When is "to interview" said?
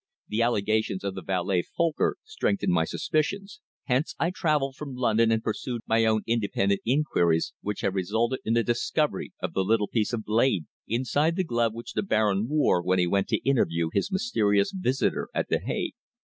13.27-13.91